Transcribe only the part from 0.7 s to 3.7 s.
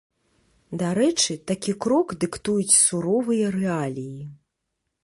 Дарэчы, такі крок дыктуюць суровыя